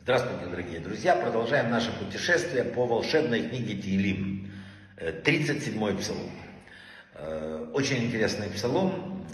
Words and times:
Здравствуйте, 0.00 0.46
дорогие 0.50 0.80
друзья! 0.80 1.14
Продолжаем 1.14 1.70
наше 1.70 1.92
путешествие 1.92 2.64
по 2.64 2.84
волшебной 2.84 3.48
книге 3.48 3.80
Тиилим. 3.80 4.50
37-й 4.98 5.96
псалом. 5.98 6.30
Э, 7.14 7.70
очень 7.74 8.06
интересный 8.06 8.48
псалом. 8.48 9.24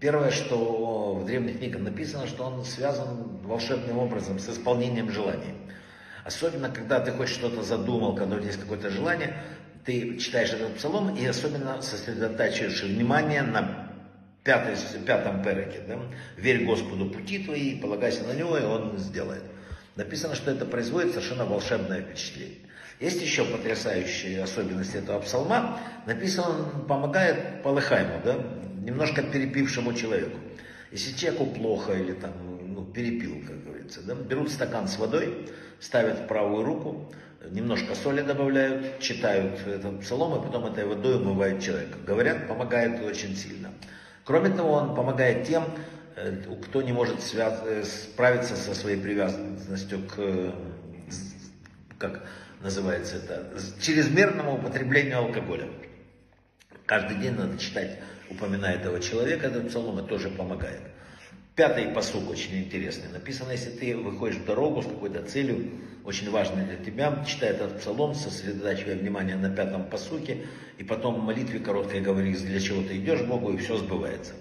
Первое, 0.00 0.32
что 0.32 1.14
в 1.14 1.26
древних 1.26 1.58
книгах 1.58 1.82
написано, 1.82 2.26
что 2.26 2.42
он 2.42 2.64
связан 2.64 3.38
волшебным 3.44 3.98
образом 3.98 4.40
с 4.40 4.48
исполнением 4.48 5.12
желаний. 5.12 5.54
Особенно, 6.24 6.70
когда 6.70 6.98
ты 6.98 7.12
хоть 7.12 7.28
что-то 7.28 7.62
задумал, 7.62 8.16
когда 8.16 8.34
у 8.34 8.38
тебя 8.38 8.48
есть 8.48 8.60
какое-то 8.60 8.90
желание, 8.90 9.36
ты 9.84 10.18
читаешь 10.18 10.50
этот 10.52 10.74
псалом 10.74 11.14
и 11.14 11.24
особенно 11.24 11.80
сосредотачиваешь 11.82 12.82
внимание 12.82 13.42
на 13.42 13.79
пятой, 14.44 14.76
пятом 15.06 15.42
переке. 15.42 15.80
Да? 15.86 15.98
Верь 16.36 16.64
Господу 16.64 17.06
пути 17.10 17.44
твои, 17.44 17.78
полагайся 17.80 18.24
на 18.24 18.32
Него, 18.32 18.56
и 18.56 18.62
Он 18.62 18.98
сделает. 18.98 19.42
Написано, 19.96 20.34
что 20.34 20.50
это 20.50 20.64
производит 20.64 21.10
совершенно 21.10 21.44
волшебное 21.44 22.02
впечатление. 22.02 22.58
Есть 23.00 23.22
еще 23.22 23.44
потрясающие 23.44 24.42
особенности 24.42 24.98
этого 24.98 25.20
псалма. 25.20 25.80
Написано, 26.06 26.50
он 26.50 26.86
помогает 26.86 27.62
полыхаему, 27.62 28.20
да, 28.22 28.36
немножко 28.82 29.22
перепившему 29.22 29.94
человеку. 29.94 30.38
Если 30.92 31.16
человеку 31.16 31.46
плохо 31.46 31.94
или 31.94 32.12
там, 32.12 32.32
ну, 32.62 32.84
перепил, 32.84 33.42
как 33.46 33.64
говорится, 33.64 34.02
да, 34.02 34.14
берут 34.14 34.50
стакан 34.50 34.86
с 34.86 34.98
водой, 34.98 35.48
ставят 35.80 36.20
в 36.20 36.26
правую 36.26 36.62
руку, 36.64 37.10
немножко 37.50 37.94
соли 37.94 38.20
добавляют, 38.20 39.00
читают 39.00 39.66
этот 39.66 40.00
псалом, 40.00 40.38
и 40.38 40.44
потом 40.44 40.66
этой 40.66 40.84
водой 40.84 41.16
умывают 41.16 41.62
человека. 41.62 41.96
Говорят, 42.06 42.48
помогает 42.48 43.02
очень 43.02 43.34
сильно. 43.34 43.70
Кроме 44.30 44.50
того, 44.50 44.74
он 44.74 44.94
помогает 44.94 45.44
тем, 45.44 45.64
э, 46.14 46.40
кто 46.62 46.82
не 46.82 46.92
может 46.92 47.20
связ... 47.20 47.62
Э, 47.64 47.82
справиться 47.82 48.54
со 48.54 48.76
своей 48.76 48.96
привязанностью 48.96 50.06
к, 50.06 50.54
как 51.98 52.22
называется 52.60 53.16
это, 53.16 53.50
чрезмерному 53.80 54.54
употреблению 54.54 55.18
алкоголя. 55.18 55.66
Каждый 56.86 57.16
день 57.16 57.34
надо 57.34 57.58
читать, 57.58 57.98
упоминая 58.30 58.76
этого 58.76 59.00
человека, 59.00 59.48
этот 59.48 59.70
псалом, 59.70 59.98
это 59.98 60.06
тоже 60.06 60.28
помогает. 60.28 60.82
Пятый 61.60 61.88
посук 61.88 62.30
очень 62.30 62.56
интересный. 62.56 63.10
Написано, 63.12 63.50
если 63.50 63.68
ты 63.68 63.94
выходишь 63.94 64.38
в 64.38 64.46
дорогу 64.46 64.80
с 64.80 64.86
какой-то 64.86 65.22
целью, 65.24 65.72
очень 66.06 66.30
важной 66.30 66.64
для 66.64 66.76
тебя, 66.76 67.22
читай 67.28 67.50
этот 67.50 67.80
псалом, 67.80 68.14
сосредотачивая 68.14 68.96
внимание 68.96 69.36
на 69.36 69.54
пятом 69.54 69.84
посуке, 69.84 70.46
и 70.78 70.84
потом 70.84 71.16
в 71.16 71.22
молитве 71.22 71.58
короткой 71.58 72.00
говори, 72.00 72.32
для 72.32 72.60
чего 72.60 72.82
ты 72.82 72.96
идешь 72.96 73.20
Богу, 73.24 73.52
и 73.52 73.58
все 73.58 73.76
сбывается. 73.76 74.32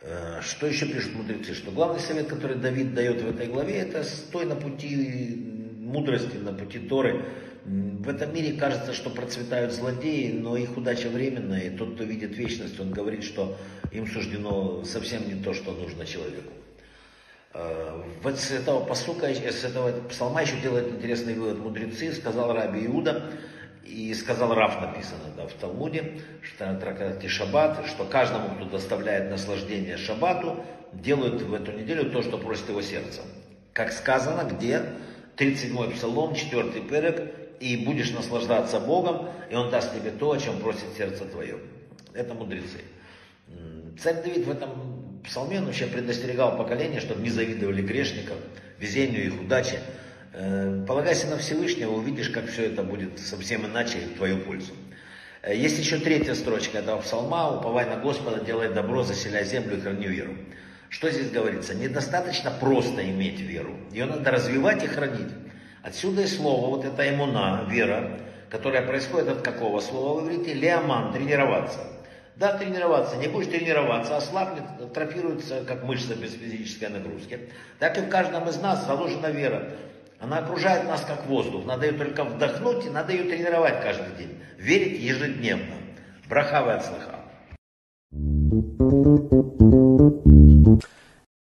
Э, 0.00 0.40
что 0.42 0.66
еще 0.66 0.86
пишут 0.86 1.14
мудрецы? 1.14 1.54
Что 1.54 1.70
главный 1.70 2.00
совет, 2.00 2.26
который 2.26 2.56
Давид 2.56 2.94
дает 2.94 3.22
в 3.22 3.30
этой 3.30 3.46
главе, 3.46 3.76
это 3.76 4.02
стой 4.02 4.44
на 4.44 4.56
пути 4.56 5.57
мудрости, 5.88 6.36
на 6.36 6.52
пути 6.52 6.78
Торы. 6.78 7.24
В 7.64 8.08
этом 8.08 8.32
мире 8.32 8.56
кажется, 8.56 8.92
что 8.92 9.10
процветают 9.10 9.72
злодеи, 9.72 10.32
но 10.32 10.56
их 10.56 10.76
удача 10.76 11.08
временная, 11.08 11.68
и 11.68 11.76
тот, 11.76 11.94
кто 11.94 12.04
видит 12.04 12.36
вечность, 12.36 12.78
он 12.80 12.90
говорит, 12.90 13.24
что 13.24 13.56
им 13.92 14.06
суждено 14.06 14.84
совсем 14.84 15.28
не 15.28 15.42
то, 15.42 15.52
что 15.52 15.72
нужно 15.72 16.06
человеку. 16.06 16.52
Э, 17.54 18.02
вот 18.22 18.38
с 18.38 18.50
этого 18.52 18.84
посука, 18.84 19.26
с 19.26 19.64
этого 19.64 19.92
псалма 20.08 20.42
еще 20.42 20.56
делает 20.62 20.88
интересный 20.88 21.34
вывод 21.34 21.58
мудрецы, 21.58 22.12
сказал 22.12 22.54
Раби 22.54 22.86
Иуда, 22.86 23.30
и 23.84 24.12
сказал 24.14 24.54
Раф, 24.54 24.80
написано 24.80 25.32
да, 25.36 25.46
в 25.46 25.52
Талмуде, 25.54 26.20
что 26.42 26.74
трактате 26.74 27.26
Шаббат, 27.28 27.86
что 27.86 28.04
каждому, 28.04 28.54
кто 28.54 28.66
доставляет 28.66 29.30
наслаждение 29.30 29.96
Шаббату, 29.96 30.62
делают 30.92 31.42
в 31.42 31.54
эту 31.54 31.72
неделю 31.72 32.10
то, 32.10 32.22
что 32.22 32.38
просит 32.38 32.68
его 32.68 32.82
сердце. 32.82 33.22
Как 33.72 33.92
сказано, 33.92 34.48
где 34.48 34.82
37-й 35.38 35.94
псалом, 35.94 36.34
4 36.34 36.80
перек, 36.82 37.32
и 37.60 37.76
будешь 37.76 38.10
наслаждаться 38.10 38.80
Богом, 38.80 39.28
и 39.50 39.54
Он 39.54 39.70
даст 39.70 39.94
тебе 39.94 40.10
то, 40.10 40.32
о 40.32 40.38
чем 40.38 40.58
просит 40.58 40.96
сердце 40.96 41.24
твое. 41.24 41.58
Это 42.14 42.34
мудрецы. 42.34 42.78
Царь 44.00 44.22
Давид 44.22 44.46
в 44.46 44.50
этом 44.50 45.20
псалме 45.24 45.60
вообще 45.60 45.86
предостерегал 45.86 46.56
поколение, 46.56 47.00
чтобы 47.00 47.22
не 47.22 47.30
завидовали 47.30 47.82
грешникам, 47.82 48.36
везению 48.78 49.26
их, 49.26 49.40
удаче. 49.40 49.80
Э, 50.32 50.84
полагайся 50.86 51.26
на 51.26 51.38
Всевышнего, 51.38 51.92
увидишь, 51.92 52.28
как 52.28 52.46
все 52.48 52.66
это 52.66 52.82
будет 52.82 53.18
совсем 53.18 53.66
иначе 53.66 53.98
в 53.98 54.16
твою 54.16 54.38
пользу. 54.38 54.72
Э, 55.42 55.56
есть 55.56 55.78
еще 55.78 55.98
третья 55.98 56.34
строчка 56.34 56.78
этого 56.78 57.00
псалма. 57.00 57.58
«Уповай 57.58 57.86
на 57.86 57.96
Господа, 57.96 58.44
делай 58.44 58.72
добро, 58.72 59.02
заселяй 59.02 59.44
землю 59.44 59.78
и 59.78 59.80
храни 59.80 60.06
веру». 60.06 60.36
Что 60.90 61.10
здесь 61.10 61.30
говорится? 61.30 61.74
Недостаточно 61.74 62.50
просто 62.50 63.08
иметь 63.10 63.40
веру. 63.40 63.74
Ее 63.90 64.06
надо 64.06 64.30
развивать 64.30 64.82
и 64.84 64.86
хранить. 64.86 65.32
Отсюда 65.82 66.22
и 66.22 66.26
слово, 66.26 66.74
вот 66.74 66.84
это 66.84 67.08
имуна, 67.08 67.64
вера, 67.68 68.18
которая 68.50 68.86
происходит 68.86 69.28
от 69.28 69.42
какого 69.42 69.80
слова 69.80 70.14
вы 70.14 70.22
говорите? 70.22 70.54
Леоман, 70.54 71.12
тренироваться. 71.12 71.78
Да, 72.36 72.56
тренироваться. 72.56 73.16
Не 73.16 73.28
будешь 73.28 73.48
тренироваться, 73.48 74.16
ослабнет, 74.16 74.62
атрофируется, 74.80 75.64
как 75.66 75.82
мышца 75.82 76.14
без 76.14 76.32
физической 76.32 76.88
нагрузки. 76.88 77.50
Так 77.78 77.98
и 77.98 78.00
в 78.00 78.08
каждом 78.08 78.48
из 78.48 78.60
нас 78.60 78.86
заложена 78.86 79.26
вера. 79.26 79.70
Она 80.20 80.38
окружает 80.38 80.84
нас 80.84 81.02
как 81.02 81.26
воздух. 81.26 81.64
Надо 81.64 81.86
ее 81.86 81.92
только 81.92 82.24
вдохнуть 82.24 82.86
и 82.86 82.90
надо 82.90 83.12
ее 83.12 83.24
тренировать 83.24 83.82
каждый 83.82 84.16
день. 84.16 84.38
Верить 84.56 85.00
ежедневно. 85.00 85.74
Брахавы 86.28 86.72
от 86.72 86.84
слыха. 86.84 87.18